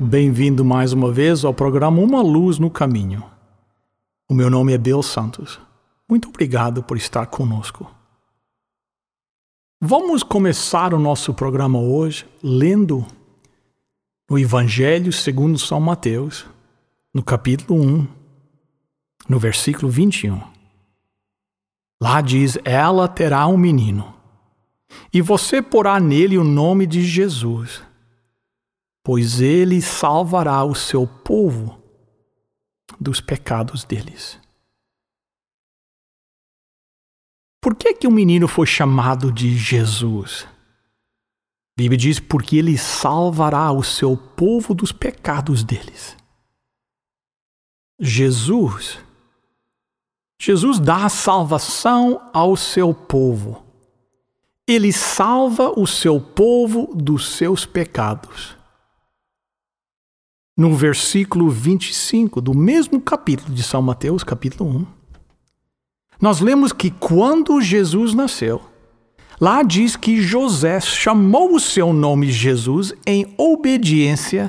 [0.00, 3.22] Bem-vindo mais uma vez ao programa Uma Luz no Caminho.
[4.28, 5.60] O meu nome é Bill Santos.
[6.10, 7.88] Muito obrigado por estar conosco.
[9.80, 13.06] Vamos começar o nosso programa hoje lendo
[14.28, 16.44] o Evangelho segundo São Mateus,
[17.14, 18.08] no capítulo 1,
[19.28, 20.42] no versículo 21.
[22.02, 24.12] Lá diz: Ela terá um menino,
[25.12, 27.93] e você porá nele o nome de Jesus
[29.04, 31.78] pois ele salvará o seu povo
[32.98, 34.40] dos pecados deles.
[37.60, 40.46] Por que que o menino foi chamado de Jesus?
[41.76, 46.16] A Bíblia diz porque ele salvará o seu povo dos pecados deles.
[48.00, 48.98] Jesus
[50.40, 53.64] Jesus dá salvação ao seu povo.
[54.66, 58.56] Ele salva o seu povo dos seus pecados
[60.56, 64.86] no versículo 25 do mesmo capítulo de São Mateus, capítulo 1,
[66.20, 68.62] nós lemos que quando Jesus nasceu,
[69.40, 74.48] lá diz que José chamou o seu nome Jesus em obediência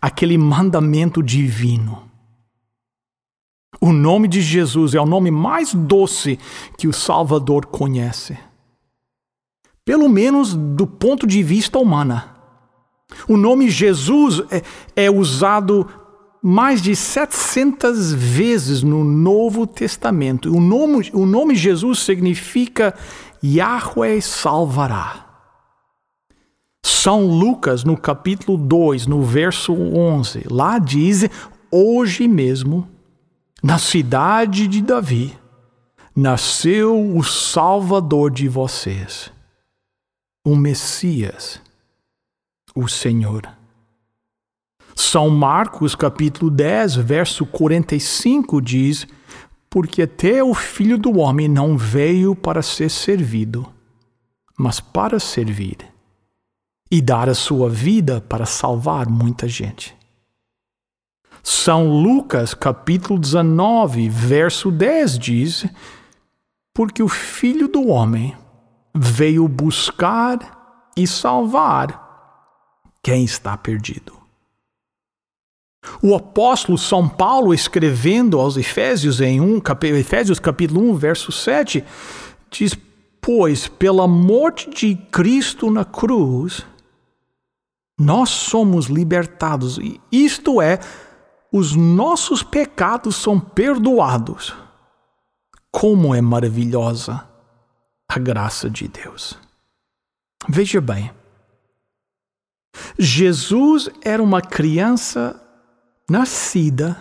[0.00, 2.04] àquele mandamento divino.
[3.80, 6.38] O nome de Jesus é o nome mais doce
[6.78, 8.38] que o Salvador conhece.
[9.84, 12.33] Pelo menos do ponto de vista humano.
[13.28, 14.62] O nome Jesus é,
[15.04, 15.88] é usado
[16.46, 20.54] mais de 700 vezes no Novo Testamento.
[20.54, 22.94] O nome, o nome Jesus significa
[23.42, 25.24] Yahweh salvará.
[26.84, 31.26] São Lucas, no capítulo 2, no verso 11, lá diz:
[31.70, 32.86] Hoje mesmo,
[33.62, 35.34] na cidade de Davi,
[36.14, 39.32] nasceu o Salvador de vocês,
[40.44, 41.63] o Messias
[42.74, 43.48] o Senhor.
[44.96, 49.06] São Marcos, capítulo 10, verso 45 diz:
[49.70, 53.66] Porque até o filho do homem não veio para ser servido,
[54.58, 55.78] mas para servir
[56.90, 59.96] e dar a sua vida para salvar muita gente.
[61.42, 65.66] São Lucas, capítulo 19, verso 10 diz:
[66.72, 68.36] Porque o filho do homem
[68.94, 72.03] veio buscar e salvar
[73.04, 74.14] quem está perdido.
[76.02, 79.60] O apóstolo São Paulo, escrevendo aos Efésios em 1,
[79.98, 81.84] Efésios capítulo 1, verso 7,
[82.50, 82.74] diz:
[83.20, 86.64] Pois pela morte de Cristo na cruz,
[88.00, 89.78] nós somos libertados,
[90.10, 90.80] isto é,
[91.52, 94.54] os nossos pecados são perdoados.
[95.70, 97.28] Como é maravilhosa
[98.08, 99.38] a graça de Deus.
[100.48, 101.10] Veja bem,
[102.98, 105.40] Jesus era uma criança
[106.08, 106.96] nascida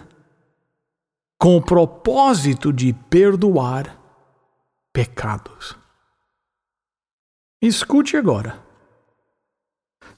[1.38, 4.00] com o propósito de perdoar
[4.94, 5.75] pecados.
[7.61, 8.61] Escute agora.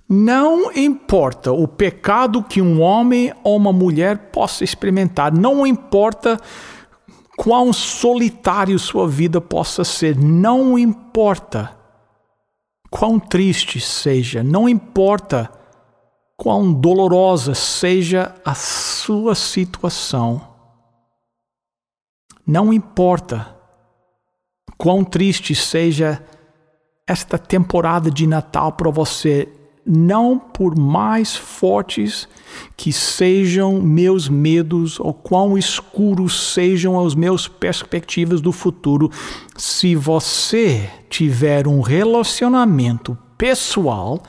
[0.08, 6.40] Não importa o pecado que um homem ou uma mulher possa experimentar, não importa
[7.36, 11.76] quão solitário sua vida possa ser, não importa
[12.98, 15.52] quão triste seja, não importa
[16.38, 20.56] quão dolorosa seja a sua situação,
[22.48, 23.54] não importa
[24.78, 26.26] quão triste seja
[27.06, 29.52] esta temporada de Natal para você,
[29.86, 32.28] não por mais fortes
[32.76, 39.12] que sejam meus medos ou quão escuros sejam as meus perspectivas do futuro,
[39.56, 44.24] se você tiver um relacionamento pessoal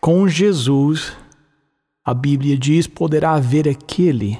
[0.00, 1.12] com Jesus,
[2.04, 4.38] a Bíblia diz: poderá haver aquele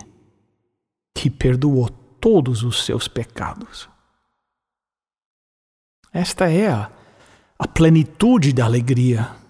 [1.17, 1.89] que perdoou
[2.21, 3.89] todos os seus pecados.
[6.13, 6.91] Esta é a,
[7.59, 9.46] a plenitude da alegria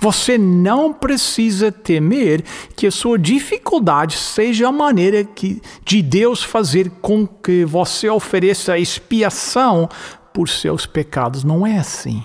[0.00, 2.42] você não precisa temer
[2.74, 8.78] que a sua dificuldade seja a maneira que, de Deus fazer com que você ofereça
[8.78, 9.86] expiação
[10.32, 11.44] por seus pecados.
[11.44, 12.24] Não é assim.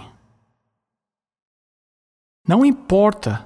[2.47, 3.45] Não importa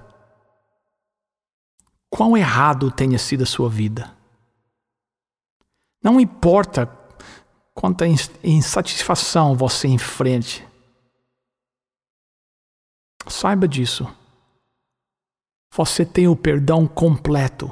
[2.08, 4.16] quão errado tenha sido a sua vida.
[6.04, 6.86] Não importa
[7.74, 8.06] quanta
[8.44, 10.68] insatisfação você enfrente.
[13.28, 14.08] Saiba disso.
[15.72, 17.72] Você tem o perdão completo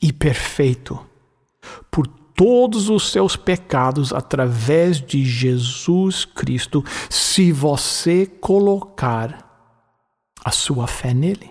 [0.00, 1.04] e perfeito
[1.90, 9.44] por todos os seus pecados através de Jesus Cristo, se você colocar
[10.44, 11.50] a sua fé nele.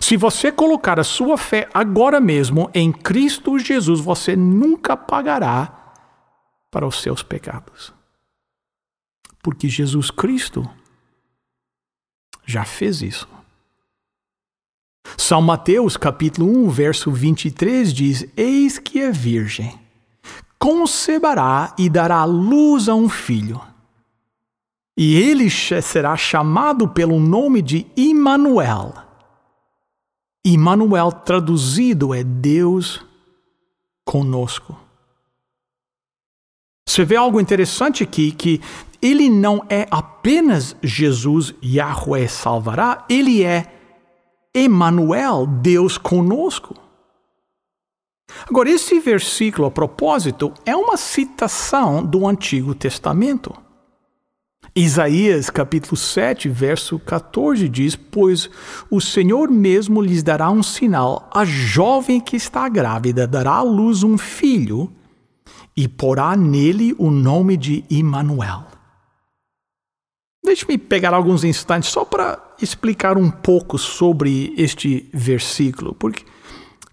[0.00, 5.94] Se você colocar a sua fé agora mesmo em Cristo Jesus, você nunca pagará
[6.70, 7.92] para os seus pecados.
[9.42, 10.68] Porque Jesus Cristo
[12.44, 13.28] já fez isso.
[15.16, 19.78] São Mateus, capítulo 1, verso 23 diz: Eis que é virgem,
[20.58, 23.60] conceberá e dará luz a um filho.
[24.96, 28.94] E ele será chamado pelo nome de Immanuel.
[30.44, 33.04] Immanuel traduzido é Deus
[34.04, 34.81] conosco.
[36.92, 38.60] Você vê algo interessante aqui que
[39.00, 43.64] ele não é apenas Jesus, Yahweh salvará, ele é
[44.54, 46.76] Emmanuel, Deus conosco.
[48.46, 53.54] Agora, esse versículo, a propósito, é uma citação do Antigo Testamento.
[54.76, 58.50] Isaías capítulo 7, verso 14 diz: Pois
[58.90, 64.02] o Senhor mesmo lhes dará um sinal, a jovem que está grávida dará à luz
[64.02, 64.92] um filho
[65.76, 68.66] e porá nele o nome de Immanuel.
[70.44, 76.24] Deixe-me pegar alguns instantes só para explicar um pouco sobre este versículo, porque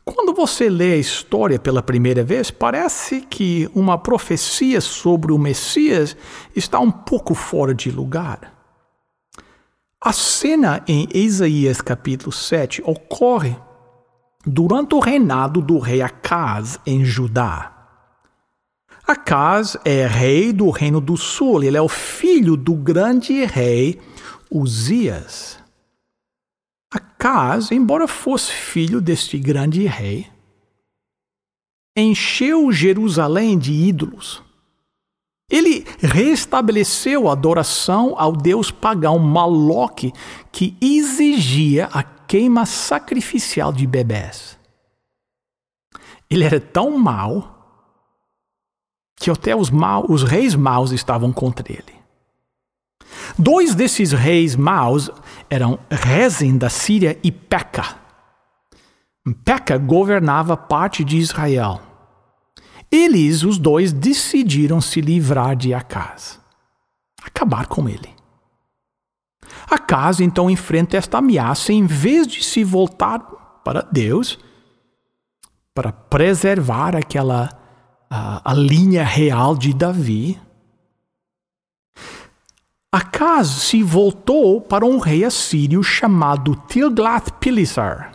[0.06, 6.16] quando você lê a história pela primeira vez, parece que uma profecia sobre o Messias
[6.56, 8.54] está um pouco fora de lugar.
[10.02, 13.56] A cena em Isaías capítulo 7 ocorre
[14.46, 17.79] durante o reinado do rei Acaz em Judá.
[19.10, 24.00] Acaz é rei do reino do sul, ele é o filho do grande rei
[24.52, 25.58] Uzias.
[26.94, 30.28] Acaz, embora fosse filho deste grande rei,
[31.98, 34.44] encheu Jerusalém de ídolos.
[35.50, 40.14] Ele restabeleceu a adoração ao deus pagão Maloque,
[40.52, 44.56] que exigia a queima sacrificial de bebés.
[46.30, 47.59] Ele era tão mau
[49.20, 52.00] que até os, maus, os reis maus estavam contra ele.
[53.38, 55.10] Dois desses reis maus
[55.50, 57.98] eram Rezin da Síria e Peca.
[59.44, 61.82] Peca governava parte de Israel.
[62.92, 66.40] Eles, os dois, decidiram se livrar de Acaz,
[67.24, 68.10] acabar com ele.
[69.70, 73.20] Acaz então enfrenta esta ameaça em vez de se voltar
[73.64, 74.40] para Deus
[75.76, 77.59] para preservar aquela
[78.10, 80.40] a, a linha real de Davi,
[82.92, 88.12] Acaz se voltou para um rei assírio chamado Tilgath-Pileser,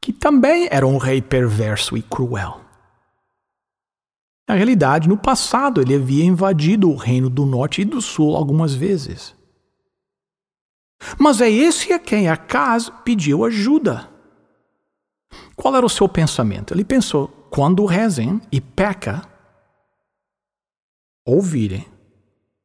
[0.00, 2.62] que também era um rei perverso e cruel.
[4.48, 8.74] Na realidade, no passado, ele havia invadido o reino do norte e do sul algumas
[8.74, 9.34] vezes.
[11.18, 14.08] Mas é esse a quem Acaz pediu ajuda.
[15.54, 16.72] Qual era o seu pensamento?
[16.72, 19.22] Ele pensou: quando rezem e peca,
[21.26, 21.84] ouvirem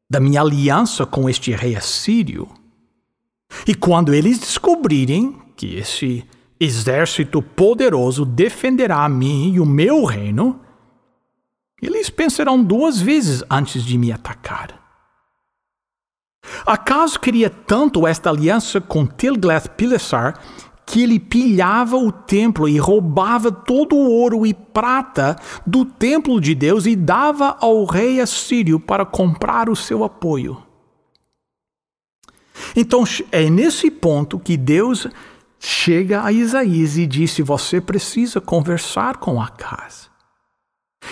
[0.10, 2.48] da minha aliança com este rei assírio,
[3.68, 6.24] e quando eles descobrirem que esse
[6.60, 10.62] exército poderoso defenderá a mim e o meu reino,
[11.82, 14.82] eles pensarão duas vezes antes de me atacar.
[16.66, 20.36] Acaso queria tanto esta aliança com Tilgath-Pileser
[20.86, 26.54] que ele pilhava o templo e roubava todo o ouro e prata do templo de
[26.54, 30.62] Deus e dava ao rei assírio para comprar o seu apoio.
[32.76, 35.08] Então é nesse ponto que Deus
[35.60, 40.15] chega a Isaías e disse: Você precisa conversar com Acas.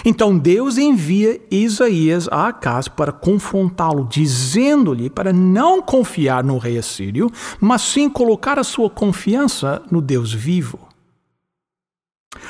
[0.04, 7.30] Então Deus envia Isaías a Acas para confrontá-lo, dizendo-lhe para não confiar no rei assírio,
[7.60, 10.80] mas sim colocar a sua confiança no Deus vivo.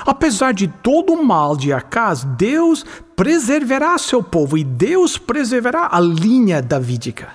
[0.06, 2.86] Apesar de todo o mal de Acas, Deus
[3.16, 7.34] preservará seu povo e Deus preservará a linha davídica.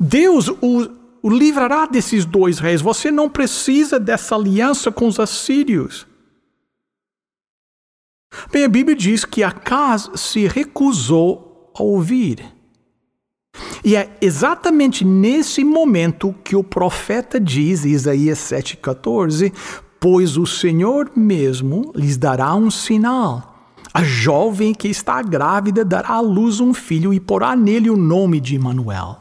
[0.00, 0.90] Deus o,
[1.22, 2.80] o livrará desses dois reis.
[2.80, 6.06] Você não precisa dessa aliança com os assírios.
[8.52, 12.44] Bem, a Bíblia diz que Acas se recusou a ouvir.
[13.84, 19.52] E é exatamente nesse momento que o profeta diz, Isaías 7,14:
[20.00, 23.56] Pois o Senhor mesmo lhes dará um sinal.
[23.92, 28.40] A jovem que está grávida dará à luz um filho e porá nele o nome
[28.40, 29.18] de Manuel.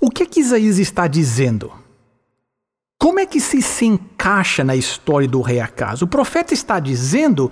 [0.00, 1.72] O que, é que Isaías está dizendo?
[2.98, 6.00] Como é que se, encaixa na história do rei Acas?
[6.00, 7.50] O profeta está dizendo,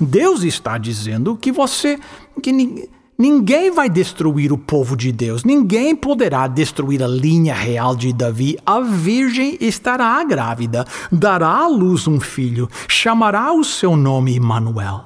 [0.00, 1.98] Deus está dizendo que você,
[2.42, 2.50] que
[3.18, 8.58] ninguém vai destruir o povo de Deus, ninguém poderá destruir a linha real de Davi.
[8.64, 15.04] A virgem estará grávida, dará à luz um filho, chamará o seu nome Emmanuel.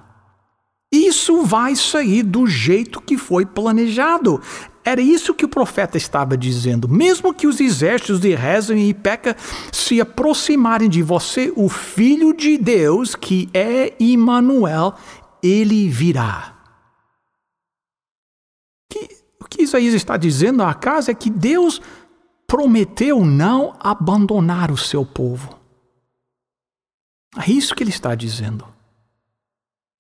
[0.93, 4.41] Isso vai sair do jeito que foi planejado.
[4.85, 6.89] Era isso que o profeta estava dizendo.
[6.89, 9.37] Mesmo que os exércitos de Rezem e Peca
[9.73, 14.95] se aproximarem de você, o Filho de Deus, que é Emmanuel,
[15.43, 16.57] ele virá.
[19.41, 21.81] o que Isaías está dizendo a casa é que Deus
[22.47, 25.59] prometeu não abandonar o seu povo.
[27.37, 28.65] É isso que ele está dizendo.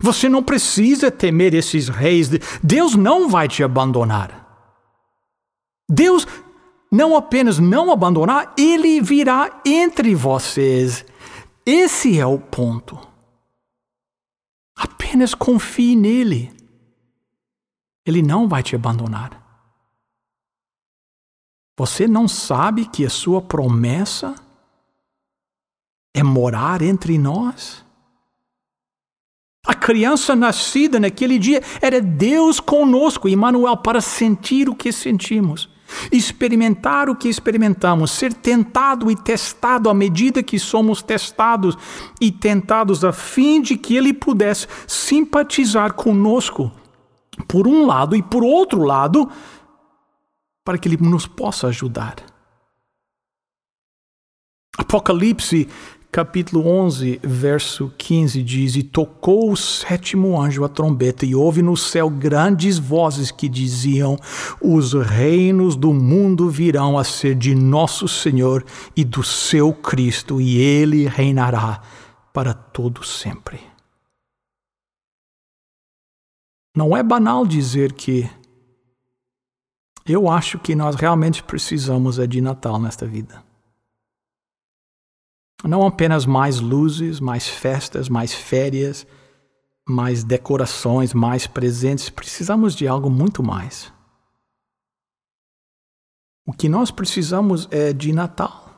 [0.03, 2.29] Você não precisa temer esses reis.
[2.63, 4.50] Deus não vai te abandonar.
[5.91, 6.25] Deus
[6.91, 11.05] não apenas não abandonar, ele virá entre vocês.
[11.67, 12.99] Esse é o ponto.
[14.77, 16.53] Apenas confie nele.
[18.05, 19.39] Ele não vai te abandonar.
[21.77, 24.35] Você não sabe que a sua promessa
[26.15, 27.85] é morar entre nós?
[29.67, 35.69] A criança nascida naquele dia era Deus conosco, Emmanuel, para sentir o que sentimos
[36.11, 41.77] experimentar o que experimentamos, ser tentado e testado à medida que somos testados
[42.21, 46.73] e tentados, a fim de que Ele pudesse simpatizar conosco,
[47.49, 49.31] por um lado, e por outro lado,
[50.65, 52.17] para que Ele nos possa ajudar.
[54.79, 55.69] Apocalipse
[56.11, 61.77] capítulo 11, verso 15 diz: E tocou o sétimo anjo a trombeta, e houve no
[61.77, 64.17] céu grandes vozes que diziam:
[64.61, 68.65] Os reinos do mundo virão a ser de nosso Senhor
[68.97, 71.81] e do seu Cristo, e ele reinará
[72.33, 73.61] para todo sempre.
[76.77, 78.31] Não é banal dizer que
[80.07, 83.50] eu acho que nós realmente precisamos é de Natal nesta vida.
[85.65, 89.07] Não apenas mais luzes, mais festas, mais férias,
[89.89, 92.09] mais decorações, mais presentes.
[92.09, 93.93] Precisamos de algo muito mais.
[96.47, 98.69] O que nós precisamos é de Natal.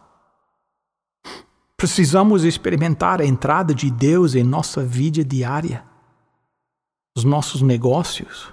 [1.76, 5.84] Precisamos experimentar a entrada de Deus em nossa vida diária,
[7.16, 8.51] os nossos negócios,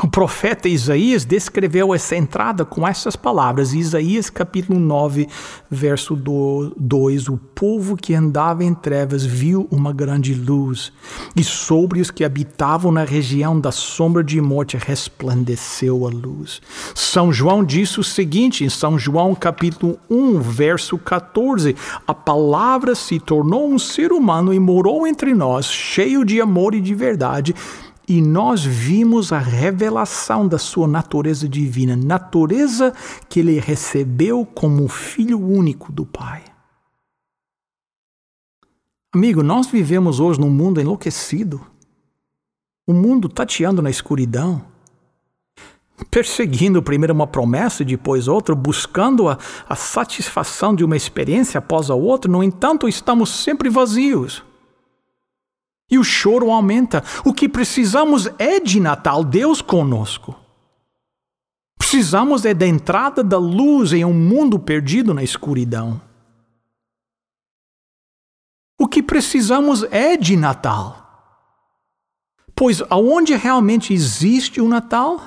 [0.00, 3.74] o profeta Isaías descreveu essa entrada com essas palavras.
[3.74, 5.28] Isaías capítulo 9,
[5.70, 10.90] verso 2: O povo que andava em trevas viu uma grande luz,
[11.36, 16.62] e sobre os que habitavam na região da sombra de morte resplandeceu a luz.
[16.94, 23.20] São João disse o seguinte, em São João capítulo 1, verso 14: A palavra se
[23.20, 27.54] tornou um ser humano e morou entre nós, cheio de amor e de verdade
[28.08, 32.92] e nós vimos a revelação da sua natureza divina, natureza
[33.28, 36.44] que ele recebeu como filho único do Pai.
[39.14, 41.60] Amigo, nós vivemos hoje num mundo enlouquecido,
[42.88, 44.64] um mundo tateando na escuridão,
[46.10, 51.90] perseguindo primeiro uma promessa e depois outra, buscando a, a satisfação de uma experiência após
[51.90, 54.42] a outra, no entanto, estamos sempre vazios.
[55.92, 57.04] E o choro aumenta.
[57.22, 60.34] O que precisamos é de Natal, Deus conosco.
[61.76, 66.00] Precisamos é da entrada da luz em um mundo perdido na escuridão.
[68.80, 70.98] O que precisamos é de Natal.
[72.54, 75.20] Pois aonde realmente existe o Natal,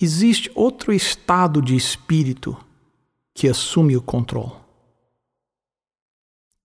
[0.00, 2.56] existe outro estado de espírito
[3.34, 4.65] que assume o controle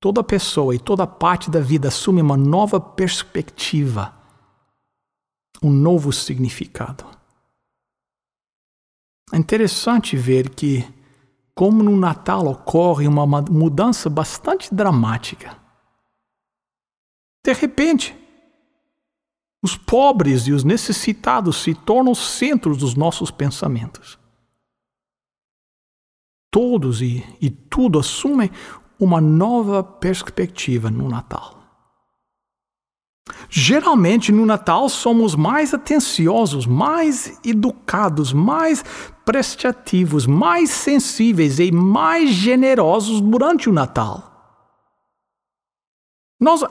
[0.01, 4.12] toda pessoa e toda parte da vida assume uma nova perspectiva,
[5.62, 7.05] um novo significado.
[9.31, 10.84] É interessante ver que,
[11.53, 15.55] como no Natal ocorre uma mudança bastante dramática.
[17.46, 18.17] De repente,
[19.63, 24.20] os pobres e os necessitados se tornam centros dos nossos pensamentos.
[26.51, 28.50] Todos e, e tudo assumem
[29.01, 31.60] uma nova perspectiva no Natal.
[33.50, 38.84] Geralmente no Natal somos mais atenciosos, mais educados, mais
[39.25, 44.29] prestativos, mais sensíveis e mais generosos durante o Natal.
[46.39, 46.63] Nós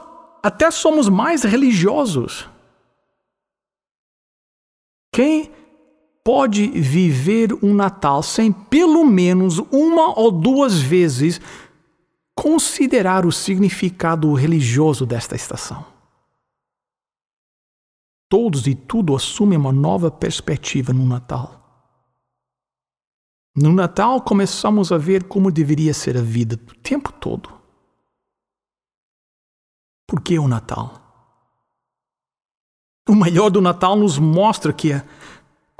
[0.42, 2.48] até somos mais religiosos.
[5.12, 5.50] Quem
[6.22, 11.40] pode viver um Natal sem pelo menos uma ou duas vezes
[12.40, 15.84] considerar o significado religioso desta estação?
[18.30, 21.60] Todos e tudo assumem uma nova perspectiva no Natal.
[23.54, 27.52] No Natal começamos a ver como deveria ser a vida o tempo todo.
[30.06, 30.94] Por que o Natal?
[33.06, 35.06] O melhor do Natal nos mostra que é,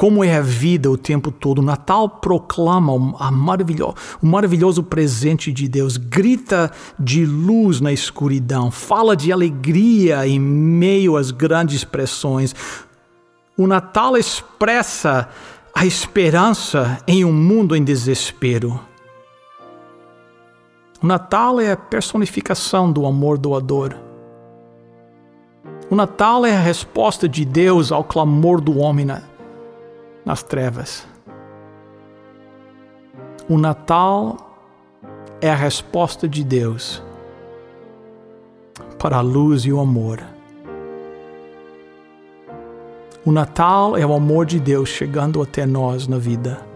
[0.01, 1.59] como é a vida o tempo todo.
[1.59, 2.99] O Natal proclama o
[3.31, 10.41] maravilhoso, o maravilhoso presente de Deus, grita de luz na escuridão, fala de alegria em
[10.41, 12.55] meio às grandes pressões.
[13.59, 15.29] O Natal expressa
[15.75, 18.81] a esperança em um mundo em desespero.
[21.03, 23.95] O Natal é a personificação do amor doador.
[25.91, 29.29] O Natal é a resposta de Deus ao clamor do homem na,
[30.31, 31.05] nas trevas.
[33.49, 34.37] O Natal
[35.41, 37.03] é a resposta de Deus
[38.97, 40.23] para a luz e o amor.
[43.27, 46.70] O Natal é o amor de Deus chegando até nós na vida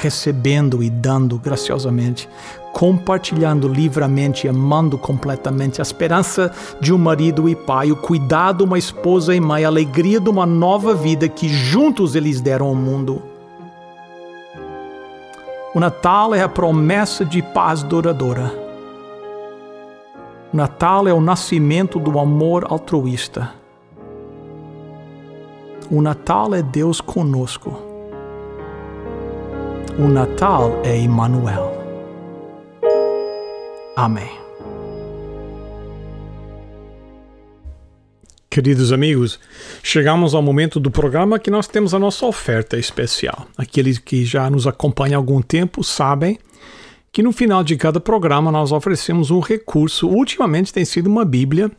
[0.00, 2.28] recebendo e dando graciosamente,
[2.72, 8.78] compartilhando livremente, amando completamente, a esperança de um marido e pai, o cuidado de uma
[8.78, 13.22] esposa e mãe, a alegria de uma nova vida que juntos eles deram ao mundo.
[15.74, 18.52] O Natal é a promessa de paz duradoura.
[20.52, 23.52] O Natal é o nascimento do amor altruísta.
[25.90, 27.89] O Natal é Deus conosco.
[29.98, 31.72] O Natal é Emmanuel.
[33.96, 34.30] Amém.
[38.50, 39.38] Queridos amigos,
[39.82, 43.46] chegamos ao momento do programa que nós temos a nossa oferta especial.
[43.56, 46.38] Aqueles que já nos acompanham há algum tempo sabem
[47.12, 50.08] que no final de cada programa nós oferecemos um recurso.
[50.08, 51.70] Ultimamente tem sido uma Bíblia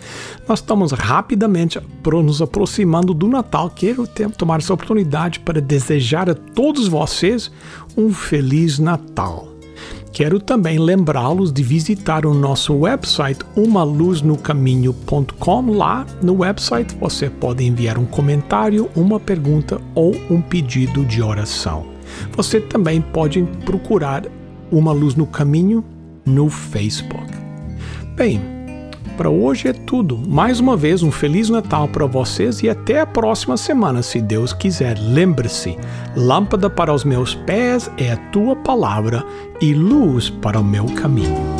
[0.48, 3.70] Nós estamos rapidamente nos aproximando do Natal.
[3.70, 7.52] Quero tomar essa oportunidade para desejar a todos vocês
[7.96, 9.49] um Feliz Natal.
[10.12, 15.72] Quero também lembrá-los de visitar o nosso website umaluznocaminho.com.
[15.72, 21.86] Lá no website você pode enviar um comentário, uma pergunta ou um pedido de oração.
[22.36, 24.24] Você também pode procurar
[24.72, 25.86] Uma Luz no Caminho
[26.26, 27.32] no Facebook.
[28.16, 28.42] Bem,
[29.20, 30.18] para hoje é tudo.
[30.18, 34.54] Mais uma vez, um Feliz Natal para vocês e até a próxima semana, se Deus
[34.54, 34.98] quiser.
[34.98, 35.78] Lembre-se:
[36.16, 39.26] lâmpada para os meus pés é a tua palavra
[39.60, 41.59] e luz para o meu caminho.